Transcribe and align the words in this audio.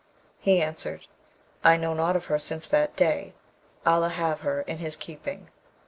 He 0.39 0.63
answered, 0.63 1.05
'I 1.63 1.77
know 1.77 1.93
nought 1.93 2.15
of 2.15 2.25
her 2.25 2.39
since 2.39 2.67
that 2.69 2.95
day. 2.95 3.33
Allah 3.85 4.09
have 4.09 4.39
her 4.39 4.61
in 4.63 4.79
his 4.79 4.95
keeping!' 4.95 5.49